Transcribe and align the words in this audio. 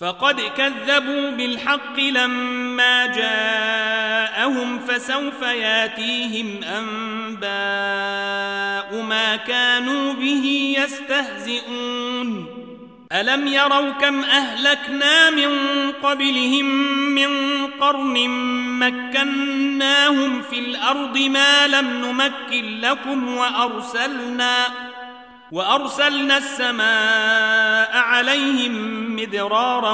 فقد 0.00 0.40
كذبوا 0.40 1.30
بالحق 1.30 2.00
لما 2.00 3.06
جاءهم 3.06 4.78
فسوف 4.78 5.42
ياتيهم 5.42 6.60
أنباء 6.64 7.44
ما 9.02 9.36
كانوا 9.36 10.12
به 10.12 10.76
يستهزئون. 10.78 12.46
ألم 13.12 13.46
يروا 13.46 13.90
كم 13.90 14.24
أهلكنا 14.24 15.30
من 15.30 15.50
قبلهم 16.02 16.66
من 17.14 17.66
قرن 17.66 18.28
مكناهم 18.78 20.42
في 20.42 20.58
الأرض 20.58 21.18
ما 21.18 21.66
لم 21.66 21.86
نمكن 22.04 22.80
لكم 22.80 23.36
وأرسلنا 23.36 24.66
وأرسلنا 25.52 26.38
السماء 26.38 27.96
عليهم 27.96 28.74
مدرارا 29.16 29.92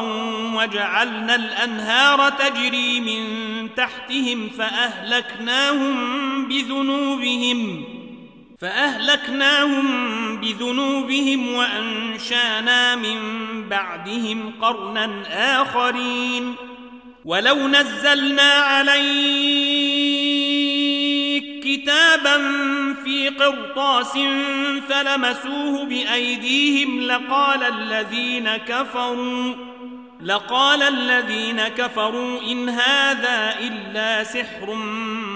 وجعلنا 0.55 1.35
الأنهار 1.35 2.31
تجري 2.31 3.01
من 3.01 3.69
تحتهم 3.75 4.51
فأهلكناهم 4.59 6.49
بذنوبهم 6.49 7.85
فأهلكناهم 8.61 9.87
بذنوبهم 10.41 11.55
وأنشأنا 11.55 12.97
من 12.97 13.19
بعدهم 13.69 14.53
قرنا 14.63 15.23
آخرين 15.63 16.55
ولو 17.25 17.69
نزلنا 17.69 18.53
عليك 18.53 19.80
كتابا 21.77 22.37
في 23.05 23.29
قرطاس 23.29 24.19
فلمسوه 24.89 25.85
بأيديهم 25.85 27.01
لقال 27.01 27.63
الذين 27.63 28.57
كفروا 28.57 29.55
لقال 30.21 30.83
الذين 30.83 31.69
كفروا 31.69 32.41
إن 32.43 32.69
هذا 32.69 33.55
إلا 33.61 34.25
سحر 34.25 34.75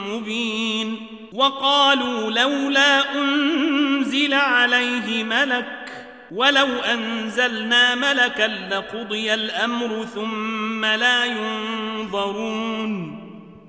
مبين 0.08 1.06
وقالوا 1.32 2.30
لولا 2.30 3.14
أنزل 3.14 4.34
عليه 4.34 5.24
ملك 5.24 6.06
ولو 6.30 6.66
أنزلنا 6.66 7.94
ملكا 7.94 8.68
لقضي 8.70 9.34
الأمر 9.34 10.04
ثم 10.14 10.84
لا 10.84 11.24
ينظرون. 11.24 13.13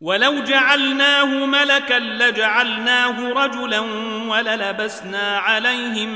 ولو 0.01 0.39
جعلناه 0.39 1.45
ملكا 1.45 1.99
لجعلناه 1.99 3.29
رجلا 3.29 3.79
وللبسنا 4.29 5.37
عليهم 5.37 6.09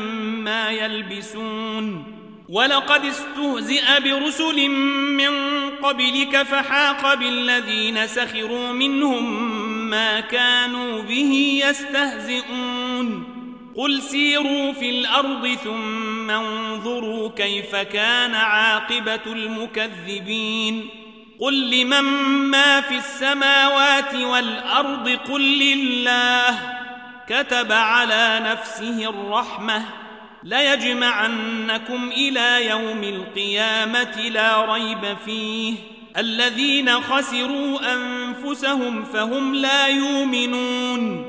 ما 0.44 0.70
يلبسون. 0.70 2.16
ولقد 2.50 3.06
استهزئ 3.06 3.84
برسل 4.04 4.70
من 5.18 5.60
قبلك 5.84 6.44
فحاق 6.44 7.14
بالذين 7.14 8.08
سخروا 8.08 8.72
منهم 8.72 9.50
ما 9.90 10.20
كانوا 10.20 11.02
به 11.02 11.62
يستهزئون. 11.66 13.24
قل 13.76 14.02
سيروا 14.02 14.72
في 14.72 14.90
الأرض 14.90 15.48
ثم 15.64 16.30
انظروا 16.30 17.30
كيف 17.30 17.76
كان 17.76 18.36
عاقبة 18.36 19.26
المكذبين. 19.26 20.99
قل 21.42 21.70
لمن 21.70 22.04
ما 22.50 22.82
في 22.82 22.98
السماوات 22.98 24.16
والأرض 24.16 25.10
قل 25.10 25.42
لله 25.42 26.60
كتب 27.28 27.72
على 27.72 28.40
نفسه 28.44 29.10
الرحمة 29.10 29.86
ليجمعنكم 30.44 32.10
إلى 32.12 32.68
يوم 32.70 33.04
القيامة 33.04 34.30
لا 34.30 34.74
ريب 34.74 35.18
فيه 35.26 35.74
الذين 36.18 36.92
خسروا 36.92 37.80
أنفسهم 37.94 39.04
فهم 39.04 39.56
لا 39.56 39.88
يؤمنون 39.88 41.26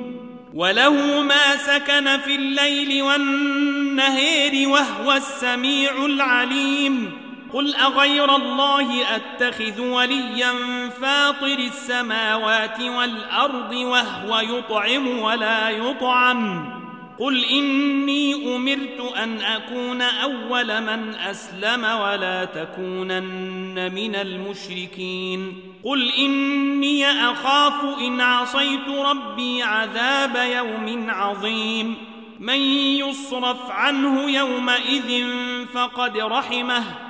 وله 0.55 1.23
ما 1.23 1.57
سكن 1.57 2.19
في 2.19 2.35
الليل 2.37 3.03
والنهير 3.03 4.69
وهو 4.69 5.13
السميع 5.13 6.05
العليم 6.05 7.20
قل 7.53 7.75
أغير 7.75 8.37
الله 8.37 9.17
أتخذ 9.17 9.81
وليا 9.81 10.53
فاطر 11.01 11.59
السماوات 11.59 12.81
والأرض 12.81 13.73
وهو 13.73 14.41
يطعم 14.41 15.19
ولا 15.19 15.71
يطعم 15.71 16.71
قل 17.19 17.45
إني 17.45 18.57
أمرت 18.57 19.17
أن 19.17 19.41
أكون 19.41 20.03
أول 20.03 20.81
من 20.81 21.15
أسلم 21.15 21.85
ولا 21.85 22.45
تكونن 22.45 23.95
من 23.95 24.15
المشركين 24.15 25.63
قل 25.85 26.11
إني 26.13 27.07
أخاف 27.07 27.99
إن 27.99 28.21
عصيت 28.21 28.89
ربي 28.89 29.63
عذاب 29.63 30.37
يوم 30.37 31.11
عظيم 31.11 31.95
من 32.41 32.61
يصرف 32.99 33.71
عنه 33.71 34.31
يومئذ 34.31 35.27
فقد 35.75 36.17
رحمه 36.17 37.10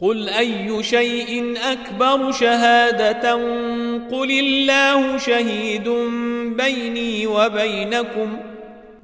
قل 0.00 0.28
أي 0.28 0.82
شيء 0.82 1.54
أكبر 1.72 2.32
شهادة 2.32 3.32
قل 4.10 4.30
الله 4.30 5.18
شهيد 5.18 5.88
بيني 6.56 7.26
وبينكم 7.26 8.36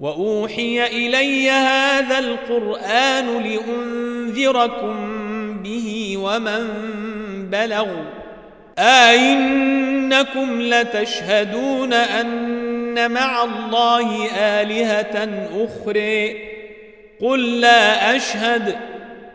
وأوحي 0.00 0.86
إلي 0.86 1.50
هذا 1.50 2.18
القرآن 2.18 3.42
لأنذركم 3.42 4.96
به 5.62 6.16
ومن 6.18 6.66
بلغ 7.50 7.86
أئنكم 8.78 10.60
لتشهدون 10.60 11.92
أن 11.92 13.10
مع 13.10 13.44
الله 13.44 14.26
آلهة 14.36 15.46
أخرى 15.54 16.36
قل 17.20 17.60
لا 17.60 18.16
أشهد 18.16 18.76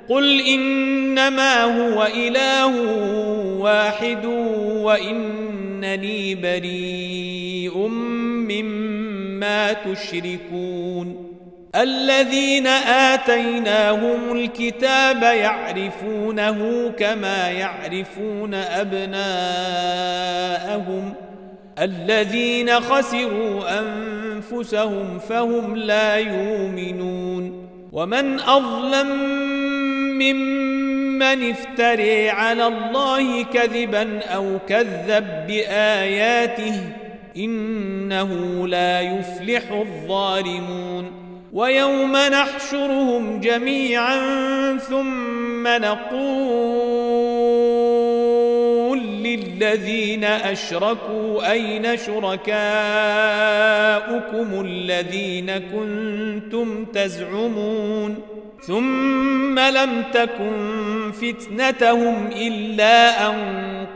قل 0.09 0.41
إنما 0.41 1.63
هو 1.63 2.03
إله 2.15 2.75
واحد 3.59 4.25
وإنني 4.75 6.35
بريء 6.35 7.77
مما 8.47 9.73
تشركون 9.73 11.31
الذين 11.75 12.67
آتيناهم 12.67 14.31
الكتاب 14.31 15.23
يعرفونه 15.23 16.89
كما 16.99 17.49
يعرفون 17.49 18.53
أبناءهم 18.53 19.21
الذين 21.79 22.79
خسروا 22.79 23.79
أنفسهم 23.79 25.19
فهم 25.19 25.75
لا 25.75 26.15
يؤمنون 26.15 27.70
ومن 27.91 28.39
أظلم 28.39 29.07
ممن 30.19 30.71
من 31.21 31.49
افتري 31.49 32.29
على 32.29 32.67
الله 32.67 33.43
كذبا 33.43 34.19
أو 34.25 34.59
كذب 34.67 35.47
بآياته 35.47 36.73
إنه 37.37 38.67
لا 38.67 39.01
يفلح 39.01 39.71
الظالمون 39.71 41.11
ويوم 41.53 42.17
نحشرهم 42.17 43.39
جميعا 43.39 44.17
ثم 44.77 45.67
نقول 45.67 47.20
للذين 49.61 50.23
أشركوا 50.23 51.51
أين 51.51 51.97
شركاؤكم 51.97 52.51
الذين 54.65 55.57
كنتم 55.57 56.85
تزعمون 56.85 58.15
ثم 58.67 59.59
لم 59.59 60.03
تكن 60.13 61.11
فتنتهم 61.11 62.27
إلا 62.27 63.29
أن 63.29 63.35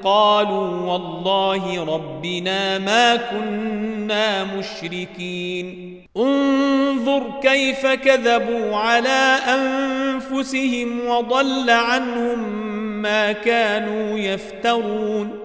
قالوا 0.03 0.91
والله 0.91 1.95
ربنا 1.95 2.79
ما 2.79 3.15
كنا 3.15 4.43
مشركين. 4.43 5.95
انظر 6.17 7.23
كيف 7.41 7.85
كذبوا 7.85 8.75
على 8.75 9.37
أنفسهم 9.47 11.07
وضل 11.07 11.69
عنهم 11.69 12.65
ما 13.01 13.31
كانوا 13.31 14.19
يفترون. 14.19 15.44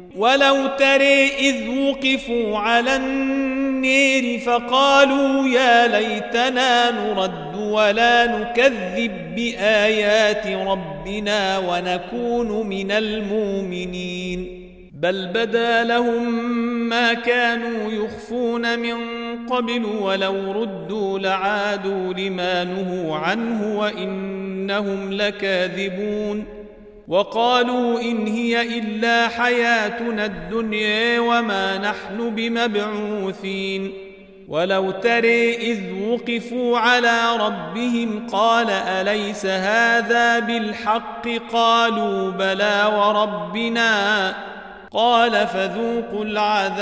ولو 0.15 0.67
تري 0.79 1.27
إذ 1.27 1.69
وقفوا 1.69 2.57
على 2.57 2.95
النير 2.95 4.39
فقالوا 4.39 5.47
يا 5.47 5.87
ليتنا 5.87 6.91
نرد 6.91 7.55
ولا 7.55 8.39
نكذب 8.39 9.35
بآيات 9.35 10.47
ربنا 10.47 11.57
ونكون 11.57 12.67
من 12.67 12.91
المؤمنين. 12.91 14.61
بل 14.93 15.27
بدا 15.27 15.83
لهم 15.83 16.33
ما 16.89 17.13
كانوا 17.13 17.91
يخفون 17.91 18.79
من 18.79 18.95
قبل 19.49 19.85
ولو 19.85 20.51
ردوا 20.51 21.19
لعادوا 21.19 22.13
لما 22.13 22.63
نهوا 22.63 23.15
عنه 23.15 23.77
وإنهم 23.79 25.13
لكاذبون. 25.13 26.60
وقالوا 27.11 28.01
إن 28.01 28.27
هي 28.27 28.79
إلا 28.79 29.27
حياتنا 29.27 30.25
الدنيا 30.25 31.19
وما 31.19 31.77
نحن 31.77 32.35
بمبعوثين. 32.35 33.93
ولو 34.47 34.91
تري 34.91 35.55
إذ 35.55 35.79
وقفوا 35.93 36.77
على 36.77 37.19
ربهم 37.39 38.27
قال 38.27 38.69
أليس 38.69 39.45
هذا 39.45 40.39
بالحق؟ 40.39 41.27
قالوا 41.53 42.31
بلى 42.31 42.91
وربنا. 42.95 44.33
قال 44.91 45.47
فذوقوا 45.47 46.25
العذاب 46.25 46.77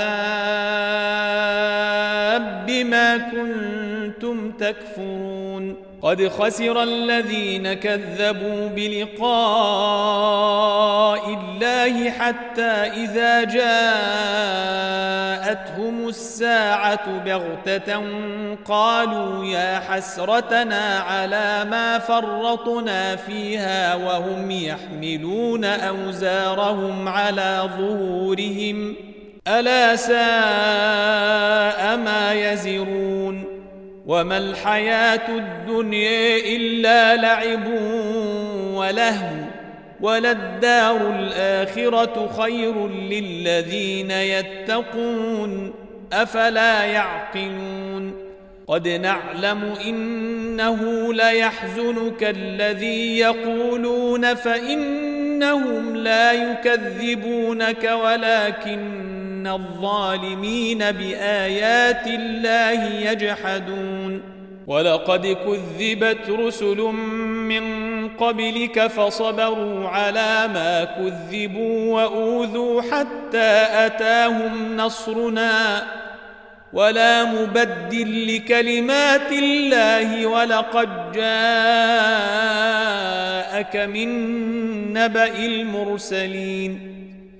بما 2.66 3.16
كنتم 3.18 4.50
تكفرون. 4.50 5.89
قد 6.02 6.28
خسر 6.28 6.82
الذين 6.82 7.72
كذبوا 7.74 8.68
بلقاء 8.68 9.30
الله 11.28 12.10
حتى 12.10 12.70
إذا 12.72 13.44
جاءتهم 13.44 13.60
الساعة 16.08 17.18
بغتة 17.18 18.02
قالوا 18.64 19.44
يا 19.44 19.78
حسرتنا 19.88 20.98
على 20.98 21.66
ما 21.70 21.98
فرطنا 21.98 23.16
فيها 23.16 23.94
وهم 23.94 24.50
يحملون 24.50 25.64
أوزارهم 25.64 27.08
على 27.08 27.70
ظهورهم 27.78 28.94
ألا 29.48 29.96
ساء 29.96 30.20
ما 31.96 32.32
يزرون 32.32 33.49
وما 34.06 34.38
الحياة 34.38 35.28
الدنيا 35.28 36.36
إلا 36.56 37.16
لعب 37.16 37.66
ولهو 38.74 39.36
وللدار 40.00 41.14
الآخرة 41.18 42.30
خير 42.42 42.88
للذين 42.88 44.10
يتقون 44.10 45.72
أفلا 46.12 46.84
يعقلون 46.84 48.30
قد 48.66 48.88
نعلم 48.88 49.74
إنه 49.86 51.12
ليحزنك 51.14 52.24
الذي 52.24 53.18
يقولون 53.18 54.34
فإنهم 54.34 55.96
لا 55.96 56.32
يكذبونك 56.32 57.90
ولكن 58.04 59.19
ان 59.40 59.46
الظالمين 59.46 60.78
بايات 60.78 62.06
الله 62.06 63.10
يجحدون 63.10 64.22
ولقد 64.66 65.26
كذبت 65.26 66.30
رسل 66.30 66.76
من 67.48 68.08
قبلك 68.08 68.86
فصبروا 68.86 69.88
على 69.88 70.48
ما 70.54 70.84
كذبوا 70.84 71.94
واوذوا 71.94 72.82
حتى 72.82 73.66
اتاهم 73.86 74.76
نصرنا 74.76 75.82
ولا 76.72 77.24
مبدل 77.24 78.36
لكلمات 78.36 79.32
الله 79.32 80.26
ولقد 80.26 81.12
جاءك 81.12 81.26
من 83.76 84.08
نبأ 84.92 85.38
المرسلين 85.38 86.99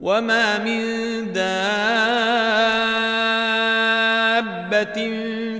وما 0.00 0.58
من 0.58 0.82
دابة 1.32 1.46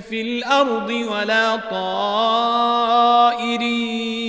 في 0.09 0.21
الأرض 0.21 0.89
ولا 0.89 1.55
طائر 1.55 3.61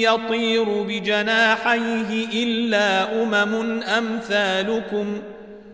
يطير 0.02 0.64
بجناحيه 0.64 2.44
إلا 2.44 3.22
أمم 3.22 3.82
أمثالكم 3.82 5.06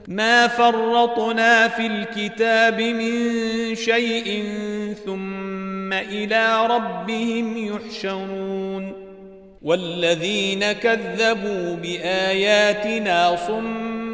ما 0.09 0.49
فرطنا 0.49 1.69
في 1.69 1.87
الكتاب 1.87 2.81
من 2.81 3.15
شيء 3.75 4.45
ثم 5.07 5.93
إلى 5.93 6.67
ربهم 6.67 7.57
يحشرون 7.57 8.93
والذين 9.63 10.73
كذبوا 10.73 11.77
باياتنا 11.77 13.37
صم 13.47 14.14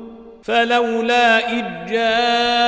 فلولا 0.43 1.37
إذ 1.59 1.65
جاءهم 1.91 2.61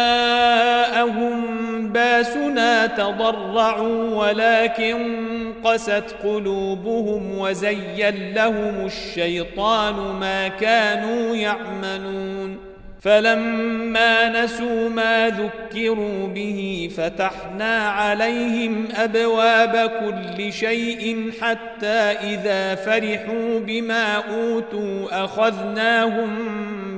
باسنا 1.89 2.87
تضرعوا 2.87 4.15
ولكن 4.15 5.23
قست 5.63 6.15
قلوبهم 6.23 7.37
وزين 7.39 8.33
لهم 8.33 8.85
الشيطان 8.85 9.95
ما 9.95 10.47
كانوا 10.47 11.35
يعملون 11.35 12.72
فلما 13.03 14.43
نسوا 14.43 14.89
ما 14.89 15.29
ذكروا 15.29 16.27
به 16.27 16.89
فتحنا 16.97 17.89
عليهم 17.89 18.87
أبواب 18.95 19.91
كل 19.99 20.53
شيء 20.53 21.31
حتى 21.41 22.01
إذا 22.23 22.75
فرحوا 22.75 23.59
بما 23.59 24.15
أوتوا 24.15 25.23
أخذناهم 25.23 26.29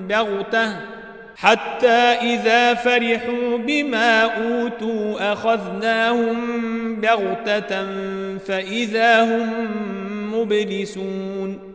بغتة 0.08 0.76
حتى 1.36 2.16
إذا 2.22 2.74
فرحوا 2.74 3.58
بما 3.58 4.22
أوتوا 4.22 5.34
أخذناهم 5.34 6.36
بغتة 6.96 7.86
فإذا 8.38 9.24
هم 9.24 9.50
مبلسون 10.34 11.75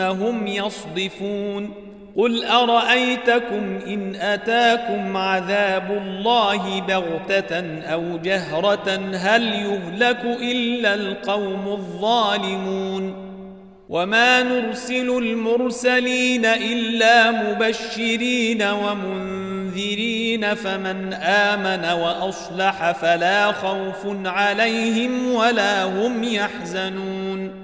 هم 0.00 0.46
يصدفون 0.46 1.84
قل 2.16 2.44
أرأيتكم 2.44 3.78
إن 3.86 4.14
أتاكم 4.14 5.16
عذاب 5.16 5.90
الله 5.90 6.80
بغتة 6.80 7.82
أو 7.82 8.18
جهرة 8.18 9.00
هل 9.14 9.42
يهلك 9.42 10.24
إلا 10.24 10.94
القوم 10.94 11.68
الظالمون 11.68 13.24
وما 13.88 14.42
نرسل 14.42 15.18
المرسلين 15.18 16.44
إلا 16.44 17.30
مبشرين 17.30 18.62
ومنذرين 18.62 20.54
فمن 20.54 21.12
آمن 21.14 22.00
وأصلح 22.00 22.92
فلا 22.92 23.52
خوف 23.52 24.26
عليهم 24.26 25.34
ولا 25.34 25.84
هم 25.84 26.24
يحزنون 26.24 27.63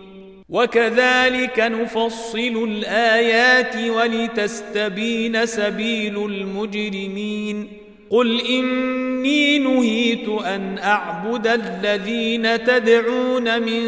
وكذلك 0.51 1.59
نفصل 1.59 2.67
الآيات 2.67 3.89
ولتستبين 3.89 5.45
سبيل 5.45 6.25
المجرمين. 6.25 7.67
قل 8.09 8.41
إني 8.41 9.59
نهيت 9.59 10.29
أن 10.29 10.77
أعبد 10.77 11.47
الذين 11.47 12.63
تدعون 12.63 13.61
من 13.61 13.83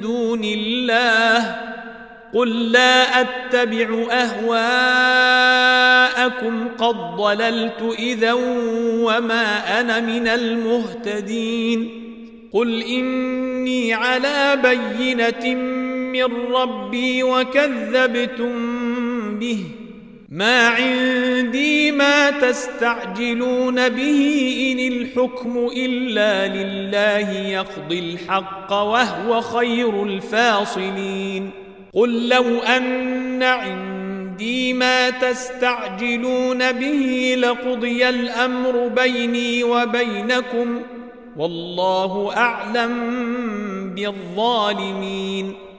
دون 0.00 0.44
الله. 0.44 1.56
قل 2.34 2.72
لا 2.72 3.20
أتبع 3.20 4.06
أهواءكم 4.10 5.48
قد 6.78 6.96
ضللت 7.16 7.94
إذا 7.98 8.32
وما 9.02 9.80
أنا 9.80 10.00
من 10.00 10.28
المهتدين. 10.28 12.02
قل 12.52 12.82
إني 12.82 13.94
على 13.94 14.58
بينة 14.62 15.81
من 16.12 16.52
ربي 16.52 17.22
وكذبتم 17.22 18.52
به. 19.38 19.64
ما 20.28 20.68
عندي 20.68 21.92
ما 21.92 22.30
تستعجلون 22.30 23.88
به 23.88 24.48
إن 24.72 24.92
الحكم 24.92 25.68
إلا 25.76 26.46
لله 26.46 27.30
يقضي 27.30 27.98
الحق 27.98 28.72
وهو 28.72 29.40
خير 29.40 30.02
الفاصلين. 30.02 31.50
قل 31.94 32.28
لو 32.28 32.58
أن 32.58 33.42
عندي 33.42 34.72
ما 34.72 35.10
تستعجلون 35.10 36.72
به 36.72 37.34
لقضي 37.38 38.08
الأمر 38.08 38.88
بيني 38.88 39.64
وبينكم. 39.64 40.82
والله 41.36 42.36
أعلم 42.36 42.92
بالظالمين. 43.96 45.71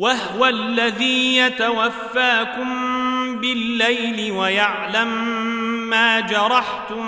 وهو 0.00 0.46
الذي 0.46 1.36
يتوفاكم 1.36 2.70
بالليل 3.40 4.32
ويعلم 4.32 5.08
ما 5.88 6.20
جرحتم 6.20 7.02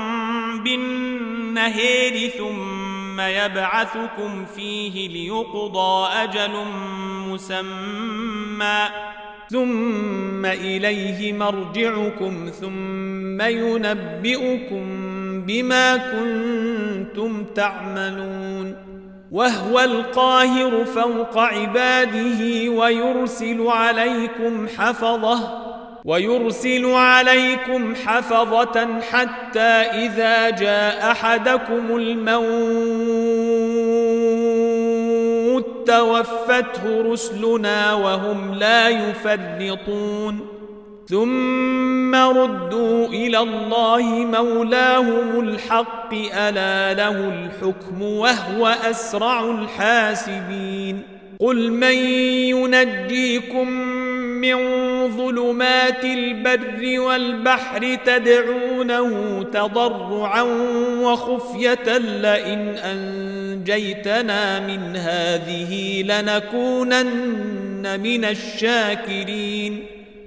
بالنهار 0.63 2.29
ثم 2.39 3.21
يبعثكم 3.21 4.47
فيه 4.57 5.09
ليقضى 5.09 6.09
أجل 6.13 6.51
مسمى 7.29 8.89
ثم 9.51 10.47
إليه 10.47 11.33
مرجعكم 11.33 12.51
ثم 12.61 13.41
ينبئكم 13.43 14.85
بما 15.47 15.97
كنتم 15.97 17.45
تعملون 17.45 18.77
وهو 19.33 19.81
القاهر 19.81 20.85
فوق 20.85 21.39
عباده 21.39 22.71
ويرسل 22.71 23.67
عليكم 23.67 24.69
حفظه 24.79 25.63
ويرسل 26.05 26.87
عليكم 26.87 27.95
حفظة 27.95 29.01
حتى 29.01 29.61
إذا 30.05 30.51
جاء 30.51 31.11
أحدكم 31.11 31.97
الموت 31.97 32.53
توفته 35.87 37.13
رسلنا 37.13 37.95
وهم 37.95 38.55
لا 38.55 38.89
يفرطون. 38.89 40.52
ثم 41.13 42.15
ردوا 42.15 43.07
إلى 43.07 43.39
الله 43.39 44.03
مولاهم 44.03 45.41
الحق 45.41 46.15
ألا 46.35 46.95
له 46.95 47.11
الحكم 47.11 48.03
وهو 48.03 48.67
أسرع 48.67 49.51
الحاسبين. 49.51 51.03
قل 51.41 51.73
من 51.73 51.95
ينجيكم 52.49 53.69
من 54.41 54.57
ظلمات 55.17 56.05
البر 56.05 57.01
والبحر 57.01 57.99
تدعونه 58.07 59.43
تضرعا 59.43 60.43
وخفية 61.03 61.99
لئن 61.99 62.69
أنجيتنا 62.69 64.61
من 64.61 64.97
هذه 64.97 66.03
لنكونن 66.03 68.01
من 68.01 68.25
الشاكرين. 68.25 70.02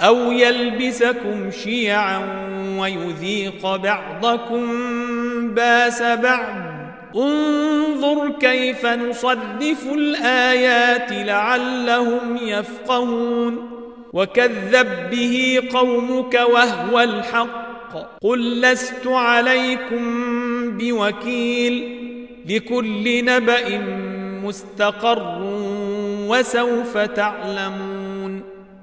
أو 0.00 0.32
يلبسكم 0.32 1.50
شيعا 1.64 2.20
ويذيق 2.78 3.76
بعضكم 3.76 4.64
بأس 5.54 6.02
بعض. 6.02 6.56
انظر 7.16 8.32
كيف 8.40 8.86
نصرف 8.86 9.86
الآيات 9.92 11.12
لعلهم 11.12 12.36
يفقهون. 12.42 13.70
وكذب 14.12 15.10
به 15.10 15.62
قومك 15.72 16.34
وهو 16.34 17.00
الحق. 17.00 17.74
قل 18.22 18.60
لست 18.60 19.06
عليكم 19.06 20.04
بوكيل. 20.78 22.04
لكل 22.48 23.24
نبأ 23.24 23.78
مستقر 24.44 25.38
وسوف 26.28 26.98
تعلمون. 26.98 27.93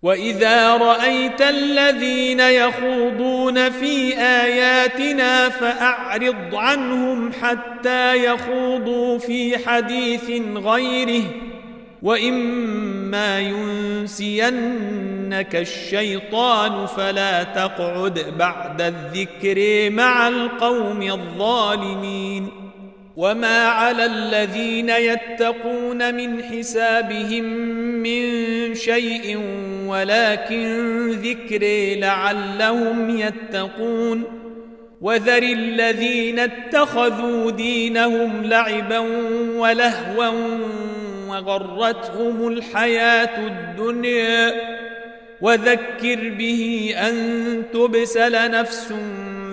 واذا 0.03 0.77
رايت 0.77 1.41
الذين 1.41 2.39
يخوضون 2.39 3.69
في 3.69 4.17
اياتنا 4.17 5.49
فاعرض 5.49 6.55
عنهم 6.55 7.31
حتى 7.41 8.25
يخوضوا 8.25 9.17
في 9.17 9.57
حديث 9.67 10.31
غيره 10.55 11.23
واما 12.01 13.39
ينسينك 13.39 14.55
الشيطان 15.55 16.85
فلا 16.85 17.43
تقعد 17.43 18.25
بعد 18.37 18.81
الذكر 18.81 19.89
مع 19.89 20.27
القوم 20.27 21.01
الظالمين 21.01 22.60
وما 23.17 23.67
على 23.67 24.05
الذين 24.05 24.89
يتقون 24.89 26.15
من 26.15 26.43
حسابهم 26.43 27.43
من 28.03 28.25
شيء 28.75 29.39
ولكن 29.87 31.09
ذكر 31.11 31.59
لعلهم 31.99 33.17
يتقون 33.17 34.23
وذر 35.01 35.43
الذين 35.43 36.39
اتخذوا 36.39 37.51
دينهم 37.51 38.43
لعبا 38.43 38.99
ولهوا 39.55 40.31
وغرتهم 41.27 42.47
الحياة 42.47 43.47
الدنيا 43.47 44.53
وذكر 45.41 46.29
به 46.29 46.93
ان 46.97 47.63
تبسل 47.73 48.51
نفس 48.51 48.93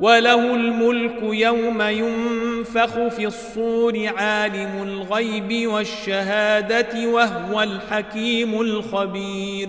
وله 0.00 0.54
الملك 0.54 1.22
يوم 1.22 1.82
ينفخ 1.82 3.08
في 3.08 3.26
الصور 3.26 4.12
عالم 4.16 4.82
الغيب 4.82 5.66
والشهادة 5.66 7.08
وهو 7.08 7.62
الحكيم 7.62 8.60
الخبير. 8.60 9.68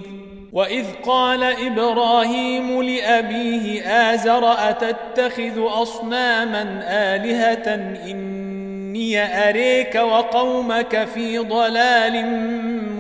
وإذ 0.54 0.86
قال 1.06 1.44
إبراهيم 1.44 2.82
لأبيه 2.82 3.82
آزر 3.82 4.54
أتتخذ 4.70 5.54
أصناما 5.58 6.84
آلهة 6.89 7.76
إني 8.12 9.50
أريك 9.50 9.96
وقومك 9.96 11.08
في 11.15 11.38
ضلال 11.38 12.26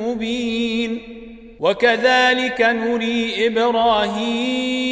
مبين. 0.01 1.01
وكذلك 1.59 2.61
نري 2.61 3.47
إبراهيم 3.47 4.91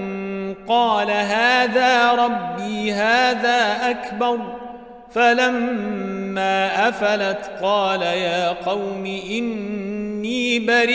قال 0.71 1.11
هذا 1.11 2.11
ربي 2.11 2.91
هذا 2.91 3.89
أكبر. 3.89 4.39
فلما 5.11 6.89
أفلت 6.89 7.51
قال 7.61 8.01
يا 8.01 8.49
قوم 8.49 9.05
إني 9.05 10.59
بريء 10.59 10.91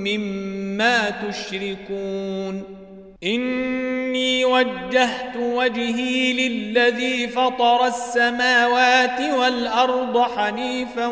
مما 0.00 1.10
تشركون. 1.10 2.64
إني 3.24 4.44
وجهت 4.44 5.36
وجهي 5.36 6.32
للذي 6.32 7.28
فطر 7.28 7.86
السماوات 7.86 9.20
والأرض 9.38 10.18
حنيفا 10.18 11.06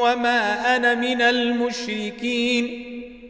وما 0.00 0.76
أنا 0.76 0.94
من 0.94 1.22
المشركين. 1.22 2.91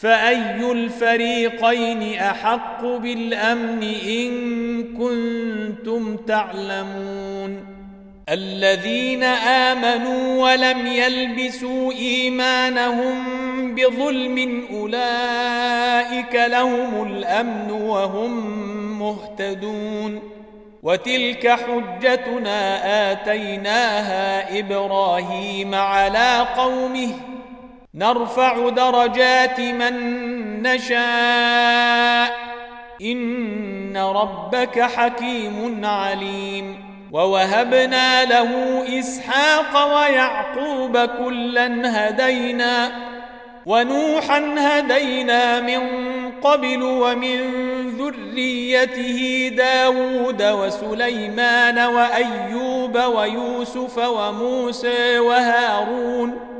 فأي 0.00 0.72
الفريقين 0.72 2.18
أحق 2.18 2.84
بالأمن 2.84 3.82
إن 4.08 4.32
كنتم 4.94 6.16
تعلمون؟ 6.16 7.64
الذين 8.28 9.22
آمنوا 9.22 10.42
ولم 10.42 10.86
يلبسوا 10.86 11.92
إيمانهم 11.92 13.14
بظلم 13.74 14.64
أولئك 14.72 16.34
لهم 16.34 17.06
الأمن 17.06 17.70
وهم 17.70 18.58
مهتدون. 18.98 20.22
وتلك 20.82 21.48
حجتنا 21.48 23.12
آتيناها 23.12 24.58
إبراهيم 24.58 25.74
على 25.74 26.46
قومه 26.56 27.39
نرفع 27.94 28.68
درجات 28.68 29.60
من 29.60 29.92
نشاء. 30.62 32.36
إن 33.02 33.96
ربك 33.96 34.80
حكيم 34.80 35.84
عليم. 35.84 36.90
ووهبنا 37.12 38.24
له 38.24 38.82
إسحاق 38.98 39.96
ويعقوب 39.96 40.98
كلا 40.98 41.68
هدينا. 41.84 42.90
ونوحا 43.66 44.54
هدينا 44.58 45.60
من 45.60 45.80
قبل 46.42 46.82
ومن 46.82 47.40
ذريته 47.90 49.50
داود 49.56 50.42
وسليمان 50.42 51.78
وأيوب 51.78 52.98
ويوسف 52.98 53.98
وموسى 53.98 55.18
وهارون. 55.18 56.59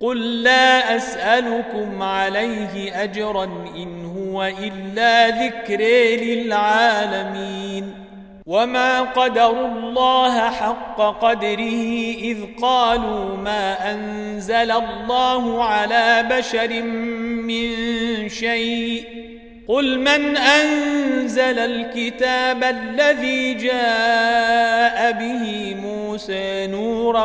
قل 0.00 0.42
لا 0.42 0.96
أسألكم 0.96 2.02
عليه 2.02 3.02
أجرا 3.02 3.44
إن 3.76 4.04
هو 4.04 4.44
إلا 4.44 5.28
ذكر 5.28 5.80
للعالمين 6.24 7.94
وما 8.46 9.00
قدروا 9.00 9.68
الله 9.68 10.50
حق 10.50 10.96
قدره 10.96 12.14
إذ 12.18 12.38
قالوا 12.62 13.36
ما 13.36 13.92
أنزل 13.92 14.70
الله 14.70 15.64
على 15.64 16.26
بشر 16.30 16.82
من 17.42 17.68
شيء 18.28 19.29
قل 19.70 19.98
من 20.00 20.36
أنزل 20.36 21.58
الكتاب 21.58 22.64
الذي 22.64 23.54
جاء 23.54 25.12
به 25.12 25.74
موسى 25.82 26.66
نورا 26.66 27.24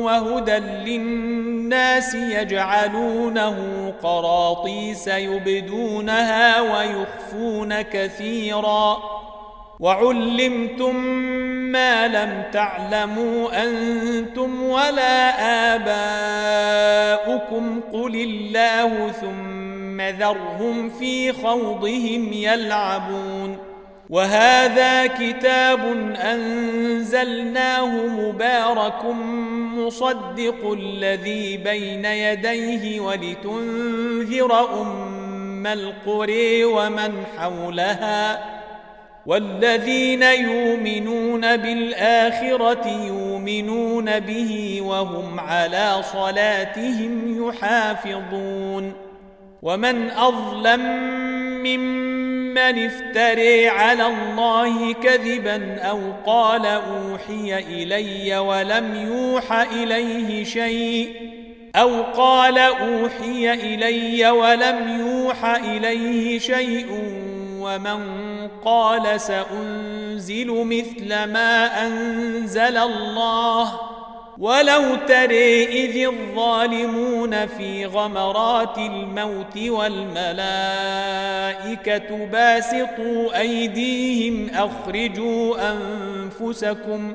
وهدى 0.00 0.56
للناس 0.56 2.14
يجعلونه 2.14 3.56
قراطيس 4.02 5.08
يبدونها 5.08 6.60
ويخفون 6.60 7.82
كثيرا 7.82 8.98
وعلمتم 9.80 10.96
ما 11.72 12.08
لم 12.08 12.42
تعلموا 12.52 13.62
أنتم 13.62 14.62
ولا 14.62 15.30
آباؤكم 17.14 17.80
قل 17.92 18.14
الله 18.14 19.12
ثم 19.12 19.75
ذرهم 20.00 20.90
في 20.90 21.32
خوضهم 21.32 22.32
يلعبون 22.32 23.58
وهذا 24.10 25.06
كتاب 25.06 25.80
أنزلناه 26.16 28.06
مبارك 28.06 29.04
مصدق 29.76 30.72
الذي 30.72 31.56
بين 31.56 32.04
يديه 32.04 33.00
ولتنذر 33.00 34.80
أم 34.82 35.66
القري 35.66 36.64
ومن 36.64 37.24
حولها 37.38 38.56
والذين 39.26 40.22
يؤمنون 40.22 41.56
بالآخرة 41.56 42.88
يؤمنون 43.06 44.20
به 44.20 44.80
وهم 44.82 45.40
على 45.40 46.02
صلاتهم 46.12 47.46
يحافظون 47.48 49.05
ومن 49.66 50.10
أظلم 50.10 50.80
ممن 51.66 52.86
افتري 52.86 53.68
على 53.68 54.06
الله 54.06 54.92
كذبا 54.92 55.80
أو 55.80 56.00
قال 56.26 56.66
أوحي 56.66 57.58
إلي 57.58 58.38
ولم 58.38 59.08
يوح 59.10 59.52
إليه 59.52 60.44
شيء 60.44 61.14
أو 61.76 62.02
قال 62.02 62.58
أوحي 62.58 63.52
إلي 63.52 64.30
ولم 64.30 65.00
يوح 65.06 65.44
إليه 65.44 66.38
شيء 66.38 66.86
ومن 67.60 68.00
قال 68.64 69.20
سأنزل 69.20 70.64
مثل 70.64 71.08
ما 71.08 71.86
أنزل 71.86 72.76
الله 72.76 73.95
ولو 74.38 74.94
تري 75.08 75.64
إذ 75.64 76.08
الظالمون 76.08 77.46
في 77.46 77.86
غمرات 77.86 78.78
الموت 78.78 79.58
والملائكة 79.58 80.36
باسطوا 82.26 83.40
أيديهم 83.40 84.48
أخرجوا 84.54 85.56
أنفسكم 85.72 87.14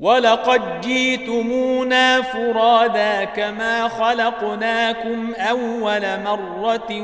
ولقد 0.00 0.80
جيتمونا 0.80 2.22
فرادا 2.22 3.24
كما 3.24 3.88
خلقناكم 3.88 5.32
أول 5.34 6.02
مرة 6.24 7.02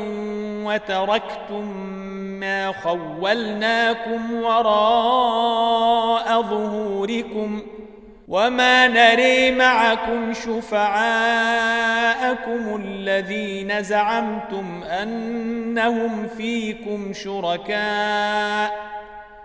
وتركتم 0.65 1.95
ما 2.41 2.73
خولناكم 2.73 4.35
وراء 4.35 5.63
ظهوركم 6.43 7.63
وما 8.29 8.89
نري 8.89 9.51
معكم 9.51 10.33
شفعاءكم 10.33 11.63
الذين 12.85 13.83
زعمتم 13.83 14.83
أنهم 14.83 16.29
فيكم 16.37 17.13
شركاء 17.13 18.95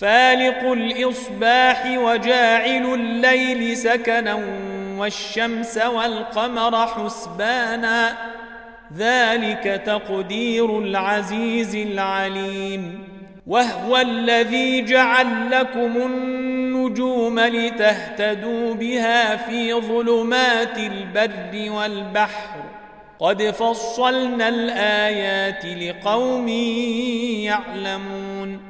فالق 0.00 0.72
الإصباح 0.72 1.98
وجاعل 1.98 2.94
الليل 2.94 3.76
سكنا 3.76 4.40
والشمس 4.96 5.78
والقمر 5.78 6.86
حسبانا 6.86 8.16
ذلك 8.96 9.82
تقدير 9.86 10.78
العزيز 10.78 11.74
العليم. 11.74 13.08
وهو 13.46 13.96
الذي 13.96 14.84
جعل 14.84 15.50
لكم 15.50 15.96
النجوم 15.96 17.40
لتهتدوا 17.40 18.74
بها 18.74 19.36
في 19.36 19.74
ظلمات 19.74 20.78
البر 20.78 21.70
والبحر. 21.72 22.56
قد 23.18 23.42
فصلنا 23.42 24.48
الآيات 24.48 25.64
لقوم 25.64 26.48
يعلمون. 27.48 28.69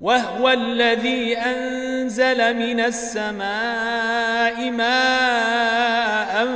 وهو 0.00 0.48
الذي 0.48 1.38
أنزل 1.38 2.56
من 2.56 2.80
السماء 2.80 4.70
ماء 4.70 6.46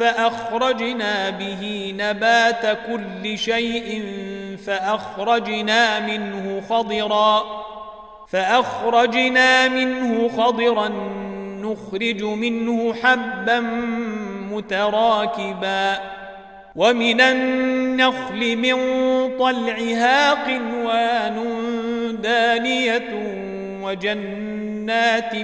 فأخرجنا 0.00 1.30
به 1.30 1.94
نبات 1.98 2.78
كل 2.86 3.38
شيء 3.38 4.04
فأخرجنا 4.66 6.00
منه 6.00 6.62
خضرا 6.68 7.44
فأخرجنا 8.28 9.68
منه 9.68 10.28
خضرا 10.28 10.88
نخرج 11.62 12.22
منه 12.22 12.94
حبا 12.94 13.60
متراكبا 14.52 15.98
ومن 16.76 17.20
النخل 17.20 18.56
من 18.56 18.76
طلعها 19.38 20.32
قنوان 20.32 21.36
دانية 22.22 23.08
وجنات 23.82 25.34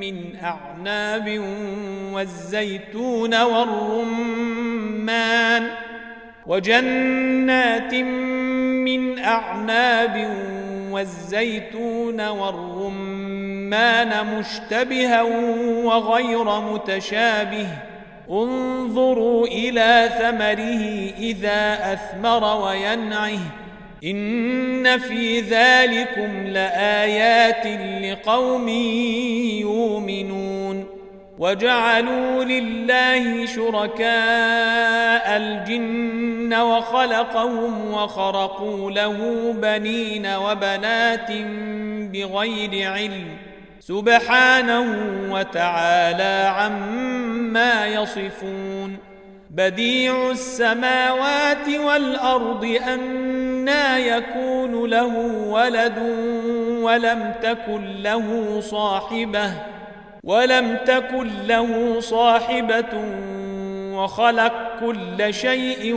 من 0.00 0.36
أعناب 0.42 1.42
والزيتون 2.12 3.42
والرمان 3.42 4.48
وجنات 6.46 7.94
من 7.94 9.18
أعناب 9.18 10.30
والزيتون 10.90 12.28
والرمان 12.28 14.10
مشتبها 14.38 15.22
وغير 15.84 16.60
متشابه 16.60 17.68
انظروا 18.30 19.46
إلى 19.46 20.10
ثمره 20.18 21.12
إذا 21.18 21.92
أثمر 21.92 22.66
وينعه. 22.66 23.38
إن 24.04 24.98
في 24.98 25.40
ذلكم 25.40 26.46
لآيات 26.46 27.66
لقوم 28.04 28.68
يؤمنون. 29.58 30.86
وجعلوا 31.38 32.44
لله 32.44 33.46
شركاء 33.46 35.36
الجن 35.36 36.54
وخلقهم 36.54 37.92
وخرقوا 37.92 38.90
له 38.90 39.16
بنين 39.62 40.26
وبنات 40.26 41.30
بغير 42.12 42.92
علم. 42.92 43.47
سبحانه 43.88 44.84
وتعالى 45.30 46.52
عما 46.56 47.86
يصفون 47.86 48.96
بديع 49.50 50.30
السماوات 50.30 51.68
والأرض 51.68 52.64
أنا 52.86 53.98
يكون 53.98 54.90
له 54.90 55.16
ولد 55.48 55.98
ولم 56.82 57.32
تكن 57.42 58.02
له 58.02 58.60
صاحبة 58.60 59.52
ولم 60.24 60.76
تكن 60.86 61.30
له 61.46 62.00
صاحبة 62.00 62.94
وخلق 63.92 64.52
كل 64.80 65.34
شيء 65.34 65.94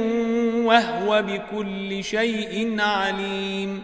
وهو 0.66 1.22
بكل 1.22 2.04
شيء 2.04 2.76
عليم 2.82 3.84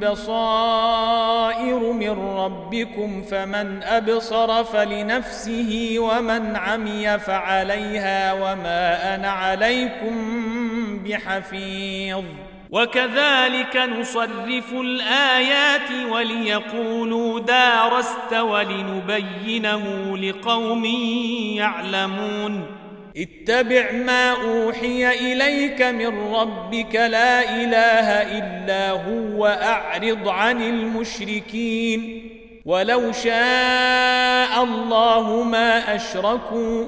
بصائر 0.00 1.92
من 1.92 2.10
ربكم 2.10 3.22
فمن 3.22 3.82
أبصر 3.82 4.64
فلنفسه 4.64 5.94
ومن 5.98 6.56
عمي 6.56 7.18
فعليها 7.18 8.32
وما 8.32 9.14
أنا 9.14 9.28
عليكم 9.28 10.14
بحفيظ. 11.04 12.24
وكذلك 12.70 13.76
نصرف 13.76 14.72
الآيات 14.72 15.90
وليقولوا 16.10 17.40
دارست 17.40 18.32
ولنبينه 18.32 20.16
لقوم 20.16 20.84
يعلمون. 21.54 22.83
اتبع 23.16 23.92
ما 23.92 24.30
أوحي 24.30 25.32
إليك 25.32 25.82
من 25.82 26.34
ربك 26.34 26.94
لا 26.94 27.62
إله 27.62 28.38
إلا 28.38 28.90
هو 28.90 29.46
أعرض 29.46 30.28
عن 30.28 30.62
المشركين 30.62 32.30
ولو 32.64 33.12
شاء 33.12 34.64
الله 34.64 35.42
ما 35.42 35.94
أشركوا 35.94 36.84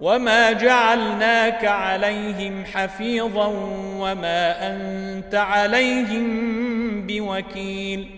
وما 0.00 0.52
جعلناك 0.52 1.64
عليهم 1.64 2.64
حفيظا 2.64 3.46
وما 3.98 4.66
أنت 4.68 5.34
عليهم 5.34 6.26
بوكيل 7.06 8.17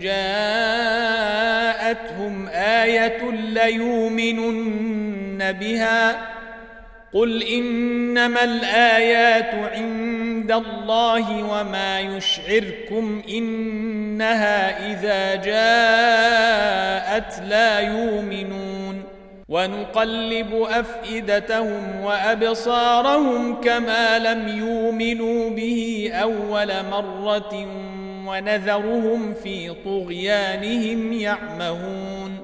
جاءتهم 0.00 0.18
آية 2.48 3.30
ليؤمنن 3.30 4.98
بها 5.52 6.28
قل 7.12 7.42
إنما 7.42 8.44
الآيات 8.44 9.54
عند 9.74 10.52
الله 10.52 11.44
وما 11.44 12.00
يشعركم 12.00 13.22
إنها 13.28 14.92
إذا 14.92 15.34
جاءت 15.34 17.42
لا 17.48 17.80
يؤمنون 17.80 19.02
ونقلب 19.48 20.66
أفئدتهم 20.70 22.00
وأبصارهم 22.00 23.60
كما 23.60 24.18
لم 24.18 24.48
يؤمنوا 24.48 25.50
به 25.50 26.10
أول 26.14 26.72
مرة 26.90 27.66
ونذرهم 28.28 29.34
في 29.34 29.74
طغيانهم 29.84 31.12
يعمهون. 31.12 32.38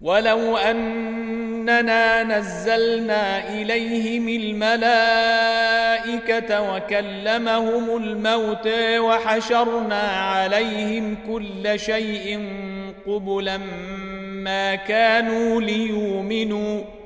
ولو 0.00 0.56
أننا 0.56 2.22
نزلنا 2.22 3.48
إليهم 3.54 4.28
الملائكة 4.28 5.40
وكلمهم 6.74 7.96
الموت 7.96 8.68
وحشرنا 8.98 10.02
عليهم 10.02 11.16
كل 11.26 11.78
شيء 11.80 12.48
قبلا 13.06 13.58
ما 14.44 14.74
كانوا 14.74 15.60
ليؤمنوا. 15.60 16.97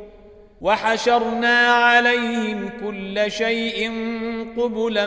وحشرنا 0.62 1.58
عليهم 1.68 2.70
كل 2.86 3.30
شيء 3.32 3.92
قبلا 4.56 5.06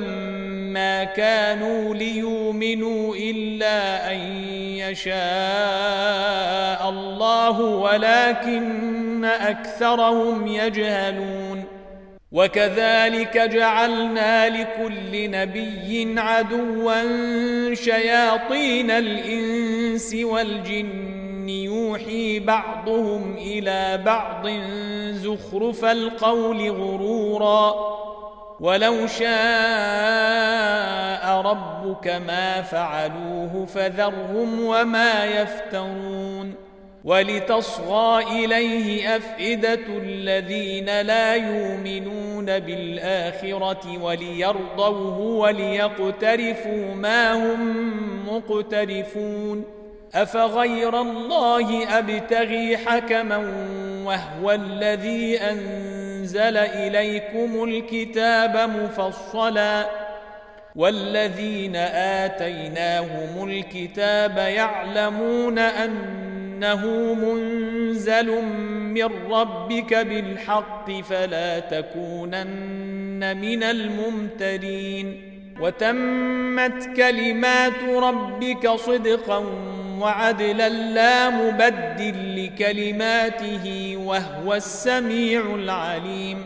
ما 0.76 1.04
كانوا 1.04 1.96
ليؤمنوا 1.96 3.16
إلا 3.16 4.12
أن 4.12 4.18
يشاء 4.78 5.16
الله 6.90 7.62
ولكن 7.62 9.26
أكثرهم 9.26 10.48
يجهلون. 10.48 11.64
وكذلك 12.32 13.38
جعلنا 13.38 14.50
لكل 14.50 15.32
نبي 15.32 16.20
عدوا 16.20 17.74
شياطين 17.74 18.92
الإنس 18.92 20.16
والجن 20.16 21.15
يوحي 21.50 22.40
بعضهم 22.40 23.38
إلى 23.38 24.02
بعض 24.06 24.48
زخرف 25.12 25.86
القول 25.86 26.70
غرورا 26.70 27.96
ولو 28.60 29.08
شاء 29.08 29.26
ربك 31.42 32.08
ما 32.08 32.62
فعلوه 32.62 33.66
فذرهم 33.66 34.66
وما 34.66 35.26
يفترون 35.26 36.66
ولتصغى 37.06 38.24
إليه 38.24 39.16
أفئدة 39.16 39.88
الذين 39.88 41.02
لا 41.02 41.36
يؤمنون 41.36 42.60
بالآخرة 42.60 43.98
وليرضوه 44.02 45.20
وليقترفوا 45.20 46.94
ما 46.96 47.34
هم 47.34 48.36
مقترفون 48.36 49.75
أفغير 50.16 51.02
الله 51.02 51.98
أبتغي 52.00 52.78
حكما 52.78 53.38
وهو 54.06 54.52
الذي 54.52 55.38
أنزل 55.38 56.58
إليكم 56.58 57.64
الكتاب 57.64 58.70
مفصلا 58.70 59.86
والذين 60.76 61.76
آتيناهم 62.26 63.50
الكتاب 63.50 64.38
يعلمون 64.38 65.60
أنه 65.60 67.14
منزل 67.14 68.42
من 68.94 69.32
ربك 69.32 69.94
بالحق 69.94 70.92
فلا 70.92 71.60
تكونن 71.60 73.38
من 73.38 73.64
الممترين 73.64 75.22
وتمت 75.60 76.90
كلمات 76.98 77.84
ربك 77.84 78.70
صدقا 78.70 79.46
وعدلا 80.02 80.70
لا 80.70 81.30
مبدل 81.30 82.46
لكلماته 82.46 83.98
وهو 83.98 84.54
السميع 84.54 85.56
العليم. 85.56 86.38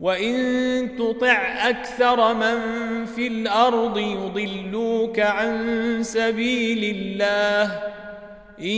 وإن 0.00 0.88
تطع 0.98 1.68
أكثر 1.68 2.34
من 2.34 2.58
في 3.04 3.26
الأرض 3.26 3.98
يضلوك 3.98 5.20
عن 5.20 5.98
سبيل 6.02 6.96
الله. 6.96 7.80
إن 8.60 8.76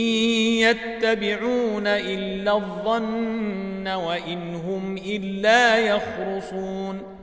يتبعون 0.63 1.87
إلا 1.87 2.55
الظن 2.55 3.87
وإن 3.87 4.55
هم 4.55 4.97
إلا 4.97 5.77
يخرصون. 5.77 7.17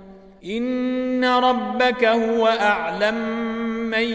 إن 0.44 1.24
ربك 1.24 2.04
هو 2.04 2.46
أعلم 2.46 3.14
من 3.90 4.12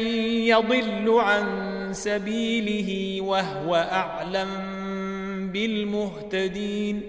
يضل 0.47 1.19
عن 1.19 1.68
سبيله 1.93 3.21
وهو 3.21 3.75
أعلم 3.75 4.49
بالمهتدين. 5.53 7.01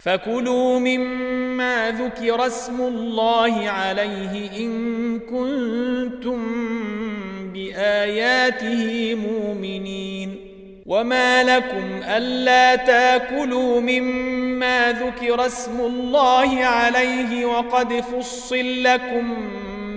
فكلوا 0.00 0.78
مما 0.78 1.90
ذكر 1.90 2.46
اسم 2.46 2.80
الله 2.80 3.68
عليه 3.68 4.50
إن 4.58 5.18
كنتم 5.18 6.40
بآياته 7.52 9.14
مؤمنين. 9.14 10.36
وما 10.86 11.42
لكم 11.42 12.02
ألا 12.04 12.76
تاكلوا 12.76 13.80
مما 13.80 14.92
ذكر 14.92 15.46
اسم 15.46 15.80
الله 15.80 16.64
عليه 16.64 17.44
وقد 17.44 17.92
فصل 17.92 18.82
لكم 18.82 19.34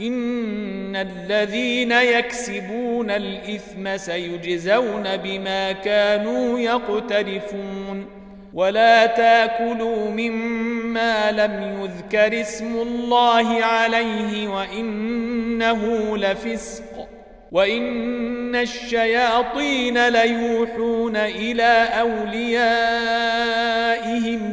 إن 0.00 0.96
الذين 0.96 1.92
يكسبون 1.92 3.10
الإثم 3.10 3.96
سيجزون 3.96 5.16
بما 5.16 5.72
كانوا 5.72 6.58
يقترفون 6.58 8.06
ولا 8.54 9.06
تأكلوا 9.06 10.10
مما 10.10 11.32
لم 11.32 11.80
يذكر 11.82 12.40
اسم 12.40 12.76
الله 12.76 13.64
عليه 13.64 14.48
وإنه 14.48 16.16
لفسق 16.16 17.08
وإن 17.52 18.56
الشياطين 18.56 20.08
ليوحون 20.08 21.16
إلى 21.16 21.88
أوليائهم 22.00 23.20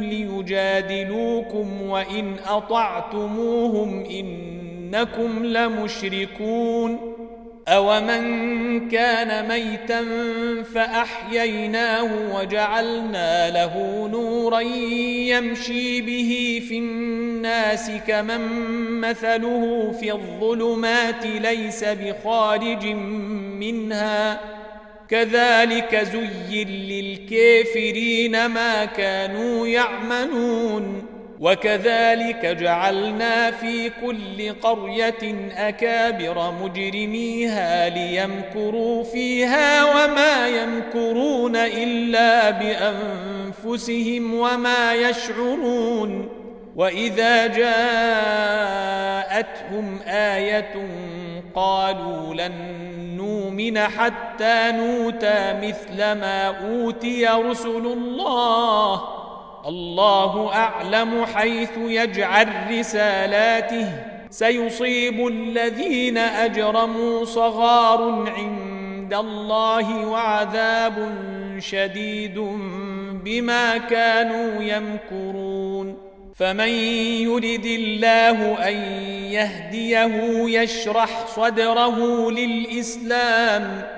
ليجادلوكم 0.02 1.82
وإن 1.82 2.36
أطعتموهم 2.48 4.04
إن 4.04 4.57
إنكم 4.88 5.44
لمشركون 5.44 7.14
أومن 7.68 8.88
كان 8.88 9.48
ميتا 9.48 10.04
فأحييناه 10.74 12.36
وجعلنا 12.36 13.50
له 13.50 14.08
نورا 14.12 14.60
يمشي 14.60 16.00
به 16.00 16.62
في 16.68 16.78
الناس 16.78 17.90
كمن 18.06 18.40
مثله 19.00 19.92
في 20.00 20.12
الظلمات 20.12 21.26
ليس 21.26 21.84
بخارج 21.84 22.86
منها 23.60 24.40
كذلك 25.08 25.96
زين 26.12 26.68
للكافرين 26.68 28.46
ما 28.46 28.84
كانوا 28.84 29.66
يعملون 29.66 31.17
وكذلك 31.40 32.46
جعلنا 32.46 33.50
في 33.50 33.90
كل 33.90 34.52
قرية 34.62 35.50
أكابر 35.56 36.54
مجرميها 36.62 37.88
ليمكروا 37.88 39.04
فيها 39.04 39.84
وما 39.84 40.48
يمكرون 40.48 41.56
إلا 41.56 42.50
بأنفسهم 42.50 44.34
وما 44.34 44.94
يشعرون 44.94 46.28
وإذا 46.76 47.46
جاءتهم 47.46 47.68
آية 50.06 50.74
قالوا 51.54 52.34
لن 52.34 52.52
نؤمن 53.16 53.78
حتى 53.78 54.72
نوتى 54.72 55.54
مثل 55.62 55.96
ما 55.96 56.46
أوتي 56.46 57.26
رسل 57.26 57.86
الله 57.86 59.27
الله 59.66 60.54
أعلم 60.54 61.24
حيث 61.34 61.70
يجعل 61.78 62.48
رسالاته. 62.70 63.88
سيصيب 64.30 65.26
الذين 65.26 66.18
أجرموا 66.18 67.24
صغار 67.24 68.32
عند 68.36 69.14
الله 69.14 70.06
وعذاب 70.06 71.12
شديد 71.58 72.38
بما 73.24 73.78
كانوا 73.78 74.62
يمكرون. 74.62 75.96
فمن 76.34 76.68
يرد 77.28 77.66
الله 77.66 78.68
أن 78.68 78.74
يهديه 79.32 80.60
يشرح 80.60 81.26
صدره 81.26 82.30
للإسلام 82.30 83.97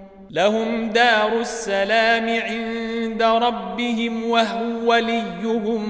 لهم 0.31 0.89
دار 0.89 1.39
السلام 1.39 2.29
عند 2.29 3.23
ربهم 3.23 4.29
وهو 4.29 4.91
وليهم 4.91 5.83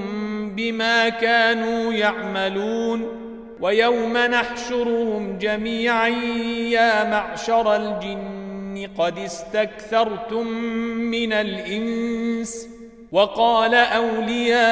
بما 0.56 1.10
كانوا 1.10 1.94
يعملون. 1.94 3.22
ويوم 3.60 4.18
نحشرهم 4.18 5.38
جميعا 5.38 6.08
يا 6.70 7.10
معشر 7.10 7.76
الجن 7.76 8.88
قد 8.98 9.18
استكثرتم 9.18 10.48
من 10.98 11.34
الإنس. 11.34 12.68
وقال 13.12 13.76
أولياؤهم 13.76 14.72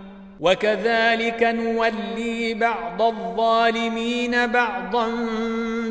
وكذلك 0.41 1.43
نولي 1.43 2.53
بعض 2.53 3.01
الظالمين 3.01 4.47
بعضا 4.47 5.07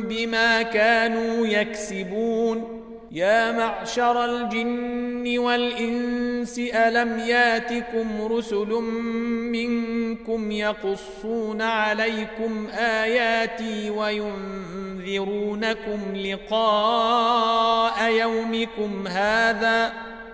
بما 0.08 0.62
كانوا 0.62 1.46
يكسبون. 1.46 2.80
يا 3.12 3.52
معشر 3.52 4.24
الجن 4.24 5.38
والإنس 5.38 6.58
ألم 6.58 7.18
ياتكم 7.18 8.22
رسل 8.22 8.68
منكم 9.52 10.50
يقصون 10.50 11.62
عليكم 11.62 12.66
آياتي 12.78 13.90
وينذرونكم 13.90 15.36
لقاء 16.14 18.10
يومكم 18.12 19.06
هذا 19.08 19.92
ۖ 20.06 20.10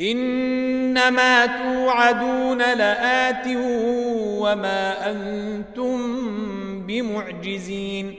إنما 0.00 1.46
توعدون 1.46 2.58
لآت 2.58 3.46
وما 4.38 5.10
أنتم 5.10 5.98
بمعجزين 6.86 8.14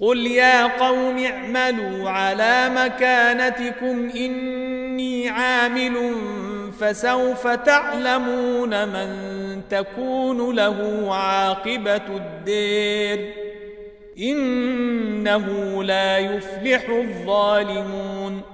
قل 0.00 0.26
يا 0.26 0.66
قوم 0.66 1.18
اعملوا 1.24 2.10
على 2.10 2.70
مكانتكم 2.76 4.10
إني 4.16 5.28
عامل 5.28 6.14
فسوف 6.80 7.46
تعلمون 7.46 8.88
من 8.88 9.10
تكون 9.70 10.56
له 10.56 11.08
عاقبة 11.14 12.16
الدير 12.16 13.32
إنه 14.18 15.48
لا 15.84 16.18
يفلح 16.18 16.88
الظالمون 16.88 18.53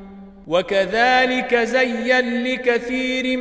وكذلك 0.51 1.55
زين 1.55 2.43
لكثير 2.43 3.37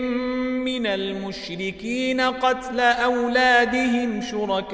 من 0.64 0.86
المشركين 0.86 2.20
قتل 2.20 2.80
أولادهم 2.80 4.20
شركاؤهم 4.20 4.70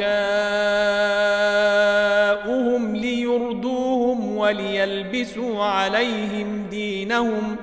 ليردوهم 2.96 4.36
وليلبسوا 4.36 5.64
عليهم 5.64 6.66
دينهم 6.70 7.56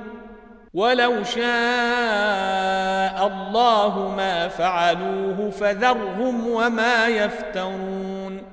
ولو 0.74 1.24
شاء 1.24 1.44
الله 3.28 4.14
ما 4.18 4.48
فعلوه 4.48 5.50
فذرهم 5.50 6.48
وما 6.48 7.08
يفترون 7.08 8.53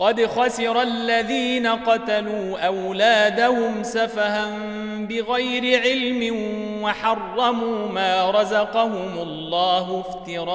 قد 0.00 0.26
خسر 0.26 0.82
الذين 0.82 1.66
قتلوا 1.66 2.58
أولادهم 2.66 3.82
سفها 3.82 4.50
بغير 4.98 5.80
علم 5.80 6.36
وحرموا 6.82 7.88
ما 7.88 8.30
رزقهم 8.30 9.18
الله 9.18 10.04
افتراء 10.08 10.50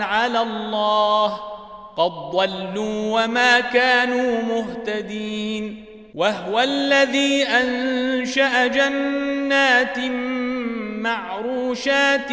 على 0.00 0.42
الله 0.42 1.40
قد 1.96 2.10
ضلوا 2.10 3.22
وما 3.22 3.60
كانوا 3.60 4.42
مهتدين 4.42 5.84
وهو 6.14 6.60
الذي 6.60 7.42
أنشأ 7.42 8.66
جنات 8.66 9.98
معروشات 11.04 12.32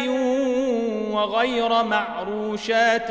وغير 1.10 1.82
معروشات 1.82 3.10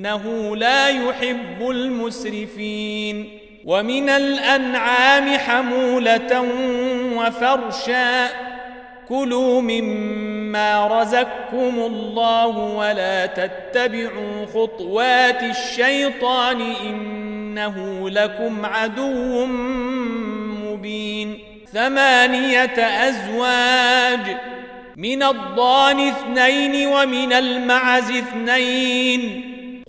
إنه 0.00 0.56
لا 0.56 0.88
يحب 0.88 1.70
المسرفين. 1.70 3.38
ومن 3.64 4.08
الأنعام 4.08 5.38
حمولة 5.38 6.44
وفرشا. 7.16 8.28
كلوا 9.08 9.60
مما 9.60 11.00
رزقكم 11.00 11.78
الله 11.78 12.46
ولا 12.46 13.26
تتبعوا 13.26 14.46
خطوات 14.54 15.42
الشيطان 15.42 16.60
إنه 16.60 18.10
لكم 18.10 18.66
عدو 18.66 19.46
مبين. 20.66 21.38
ثمانية 21.72 23.08
أزواج 23.08 24.36
من 24.96 25.22
الضان 25.22 26.08
اثنين 26.08 26.88
ومن 26.88 27.32
المعز 27.32 28.10
اثنين. 28.10 29.49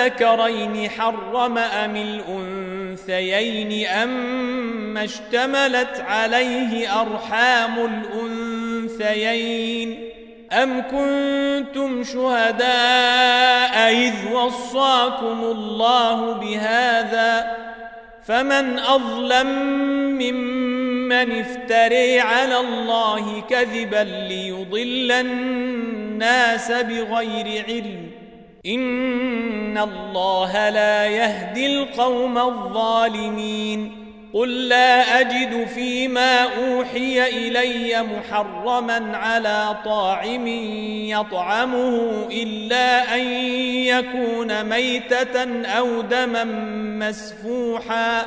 آذكرين 0.00 0.90
حرم 0.90 1.58
أم 1.58 1.96
الأنثيين 1.96 3.86
أم 3.86 4.98
اشتملت 4.98 6.04
عليه 6.08 7.00
أرحام 7.00 8.02
الأنثيين 8.98 10.10
أم 10.52 10.82
كنتم 10.82 12.04
شهداء 12.04 13.92
إذ 13.92 14.32
وصاكم 14.32 15.44
الله 15.44 16.32
بهذا 16.32 17.56
فمن 18.24 18.78
أظلم 18.78 19.46
ممن 20.18 21.40
افتري 21.40 22.20
على 22.20 22.60
الله 22.60 23.40
كذبا 23.50 24.26
ليضل 24.28 25.12
الناس 25.12 26.72
بغير 26.72 27.64
علم 27.68 28.19
إن 28.66 29.78
الله 29.78 30.68
لا 30.68 31.06
يهدي 31.06 31.66
القوم 31.66 32.38
الظالمين. 32.38 33.96
قل 34.34 34.68
لا 34.68 35.20
أجد 35.20 35.66
فيما 35.66 36.42
أوحي 36.42 37.28
إلي 37.28 38.02
محرما 38.02 39.16
على 39.16 39.76
طاعم 39.84 40.46
يطعمه 41.06 42.26
إلا 42.30 43.14
أن 43.14 43.20
يكون 43.84 44.64
ميتة 44.64 45.66
أو 45.66 46.00
دما 46.00 46.44
مسفوحا. 47.08 48.26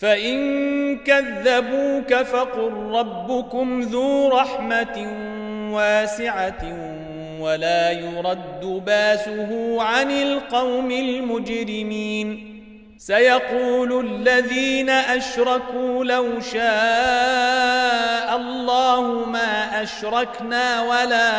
فإن 0.00 0.98
كذبوك 0.98 2.14
فقل 2.14 2.72
ربكم 2.92 3.80
ذو 3.80 4.28
رحمة 4.28 5.16
واسعة 5.72 6.64
ولا 7.40 7.90
يرد 7.90 8.82
باسه 8.86 9.82
عن 9.82 10.10
القوم 10.10 10.90
المجرمين. 10.90 12.46
سيقول 12.98 14.06
الذين 14.06 14.90
أشركوا 14.90 16.04
لو 16.04 16.40
شاء 16.40 18.36
الله 18.36 19.24
ما 19.26 19.82
أشركنا 19.82 20.82
ولا 20.82 21.30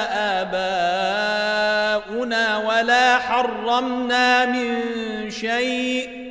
آباؤنا 2.01 2.57
ولا 2.57 3.18
حرمنا 3.18 4.45
من 4.45 4.82
شيء. 5.30 6.30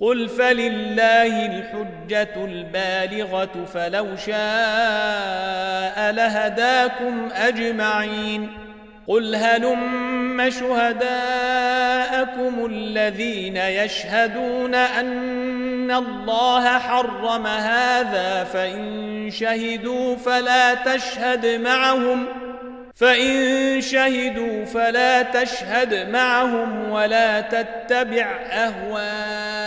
قل 0.00 0.28
فلله 0.28 1.46
الحجة 1.46 2.44
البالغة 2.44 3.64
فلو 3.74 4.16
شاء 4.16 6.12
لهداكم 6.12 7.28
أجمعين 7.32 8.48
قل 9.06 9.34
هلم 9.34 10.50
شهداءكم 10.50 11.86
الذين 12.66 13.56
يشهدون 13.56 14.74
أن 14.74 15.90
الله 15.90 16.78
حرم 16.78 17.46
هذا 17.46 18.44
فإن 18.44 19.30
شهدوا 19.30 20.16
فلا 20.16 20.74
تشهد 20.74 21.46
معهم 21.46 22.26
فإن 22.94 23.80
شهدوا 23.80 24.64
فلا 24.64 25.22
تشهد 25.22 26.08
معهم 26.10 26.90
ولا 26.90 27.40
تتبع 27.40 28.26
أهواء 28.50 29.57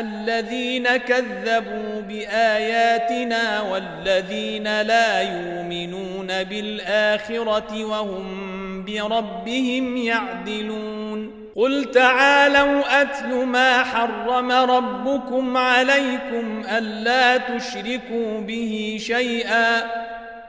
الذين 0.00 0.96
كذبوا 0.96 2.00
بآياتنا 2.08 3.60
والذين 3.60 4.82
لا 4.82 5.22
يؤمنون 5.22 6.26
بالآخرة 6.26 7.84
وهم 7.84 8.84
بربهم 8.84 9.96
يعدلون. 9.96 11.48
قل 11.58 11.90
تعالوا 11.90 13.02
أتل 13.02 13.34
ما 13.34 13.82
حرم 13.84 14.52
ربكم 14.52 15.56
عليكم 15.56 16.62
ألا 16.78 17.36
تشركوا 17.36 18.40
به 18.40 18.96
شيئا 19.00 19.82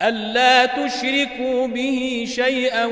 ألا 0.01 0.65
تشركوا 0.65 1.67
به 1.67 2.25
شيئا 2.35 2.85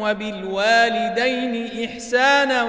وبالوالدين 0.00 1.68
إحسانا 1.84 2.68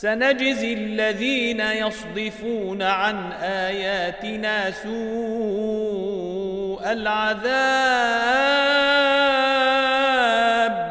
سنجزي 0.00 0.72
الذين 0.72 1.60
يصدفون 1.60 2.82
عن 2.82 3.32
آياتنا 3.42 4.70
سوء 4.70 4.92
العذاب 6.92 7.46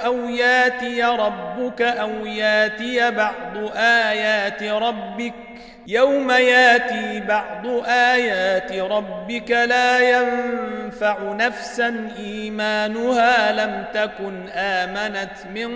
أو 0.04 0.28
ياتي 0.28 1.04
ربك 1.04 1.82
أو 1.82 2.26
ياتي 2.26 3.10
بعض 3.10 3.56
آيات 3.76 4.62
ربك 4.62 5.51
يوم 5.86 6.30
ياتي 6.30 7.20
بعض 7.20 7.66
آيات 7.86 8.72
ربك 8.72 9.50
لا 9.50 9.98
ينفع 9.98 11.16
نفسا 11.32 12.10
إيمانها 12.18 13.52
لم 13.52 13.84
تكن 13.94 14.48
آمنت 14.54 15.32
من 15.54 15.70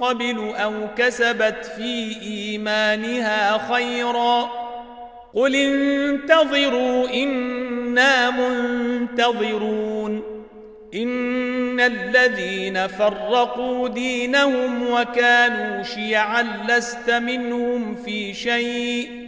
قبل 0.00 0.52
أو 0.56 0.72
كسبت 0.96 1.72
في 1.76 2.16
إيمانها 2.22 3.58
خيرا 3.72 4.50
قل 5.34 5.56
انتظروا 5.56 7.08
إنا 7.08 8.30
منتظرون 8.30 10.22
إن 10.94 11.80
الذين 11.80 12.86
فرقوا 12.86 13.88
دينهم 13.88 14.90
وكانوا 14.90 15.82
شيعا 15.82 16.46
لست 16.68 17.10
منهم 17.10 17.94
في 17.94 18.34
شيء 18.34 19.27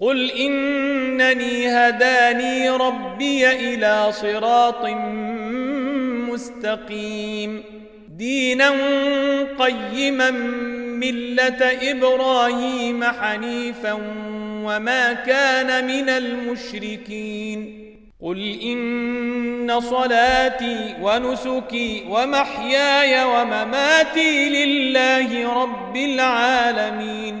قل 0.00 0.30
انني 0.30 1.68
هداني 1.68 2.70
ربي 2.70 3.50
إلى 3.50 4.12
صراط 4.12 4.84
مستقيم 6.30 7.62
دينا 8.08 8.70
قيما 9.58 10.30
مله 11.00 11.90
إبراهيم 11.90 13.04
حنيفا 13.04 13.92
وما 14.64 15.12
كان 15.12 15.86
من 15.86 16.08
المشركين 16.08 17.80
قل 18.22 18.58
ان 18.62 19.80
صلاتي 19.80 20.94
ونسكي 21.02 22.04
ومحياي 22.08 23.24
ومماتي 23.24 24.48
لله 24.48 25.62
رب 25.62 25.96
العالمين 25.96 27.40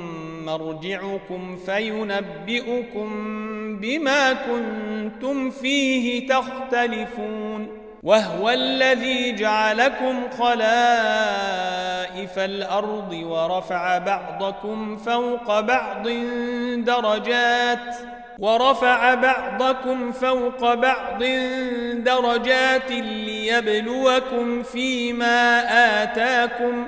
مرجعكم 0.45 1.57
فينبئكم 1.65 3.09
بما 3.81 4.33
كنتم 4.33 5.49
فيه 5.49 6.27
تختلفون 6.27 7.67
وهو 8.03 8.49
الذي 8.49 9.31
جعلكم 9.31 10.29
خلائف 10.37 10.59
الأرض 12.39 13.13
ورفع 13.13 13.97
بعضكم 13.97 14.97
فوق 14.97 15.59
بعض 15.59 16.07
درجات 16.77 17.95
ورفع 18.39 19.13
بعضكم 19.13 20.11
فوق 20.11 20.73
بعض 20.73 21.23
درجات 21.95 22.91
ليبلوكم 22.91 24.63
فيما 24.63 25.63
آتاكم 26.03 26.87